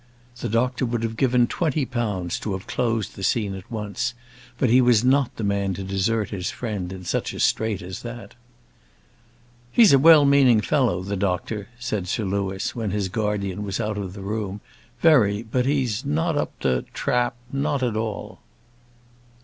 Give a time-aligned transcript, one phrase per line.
[0.39, 4.15] The doctor would have given twenty pounds to have closed the scene at once;
[4.57, 8.01] but he was not the man to desert his friend in such a strait as
[8.01, 8.33] that.
[9.71, 13.99] "He's a well meaning fellow, the doctor," said Sir Louis, when his guardian was out
[13.99, 14.59] of the room,
[15.01, 18.39] "very; but he's not up to trap not at all."